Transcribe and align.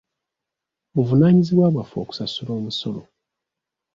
Buvunaanyizibwa 0.93 1.67
bwaffe 1.73 1.97
okusasula 2.03 2.51
omusolo. 2.59 3.01